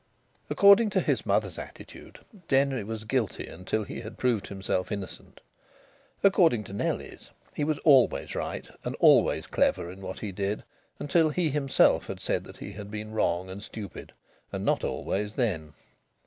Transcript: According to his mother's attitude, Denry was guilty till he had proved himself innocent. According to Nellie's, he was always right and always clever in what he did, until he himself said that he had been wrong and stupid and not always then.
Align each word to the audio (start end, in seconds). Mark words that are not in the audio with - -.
According 0.49 0.89
to 0.89 0.99
his 0.99 1.27
mother's 1.27 1.59
attitude, 1.59 2.17
Denry 2.47 2.83
was 2.83 3.03
guilty 3.03 3.47
till 3.67 3.83
he 3.83 4.01
had 4.01 4.17
proved 4.17 4.47
himself 4.47 4.91
innocent. 4.91 5.41
According 6.23 6.63
to 6.63 6.73
Nellie's, 6.73 7.29
he 7.53 7.63
was 7.63 7.77
always 7.85 8.33
right 8.33 8.67
and 8.83 8.95
always 8.95 9.45
clever 9.45 9.91
in 9.91 10.01
what 10.01 10.17
he 10.17 10.31
did, 10.31 10.63
until 10.97 11.29
he 11.29 11.51
himself 11.51 12.09
said 12.17 12.45
that 12.45 12.57
he 12.57 12.71
had 12.71 12.89
been 12.89 13.11
wrong 13.11 13.47
and 13.47 13.61
stupid 13.61 14.11
and 14.51 14.65
not 14.65 14.83
always 14.83 15.35
then. 15.35 15.71